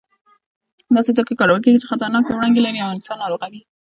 داسې 0.95 1.11
توکي 1.17 1.35
کارول 1.39 1.59
کېږي 1.63 1.79
چې 1.81 1.89
خطرناکې 1.91 2.29
وړانګې 2.33 2.61
لري 2.65 2.79
او 2.81 2.93
انسان 2.95 3.17
ناروغوي. 3.23 3.61